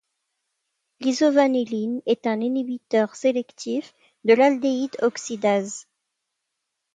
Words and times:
L'isovanilline 1.01 2.01
est 2.07 2.25
un 2.25 2.41
inhibiteur 2.41 3.15
sélectif 3.15 3.93
de 4.25 4.33
l'aldéhyde 4.33 4.97
oxydase. 5.03 5.85